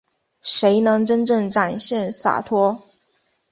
[0.41, 2.81] 谁能真正展现洒脱